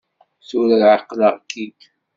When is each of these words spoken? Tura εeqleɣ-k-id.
Tura 0.47 0.77
εeqleɣ-k-id. 0.95 1.79